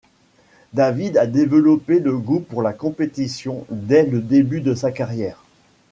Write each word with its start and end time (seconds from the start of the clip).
David 0.73 1.15
a 1.15 1.27
développé 1.27 1.99
le 1.99 2.17
goût 2.17 2.39
pour 2.39 2.63
la 2.63 2.73
compétition 2.73 3.67
dès 3.69 4.03
le 4.03 4.19
début 4.19 4.59
de 4.61 4.73
sa 4.73 4.91
carrière. 4.91 5.43